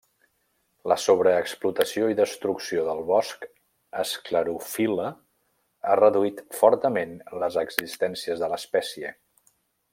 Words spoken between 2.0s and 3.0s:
i destrucció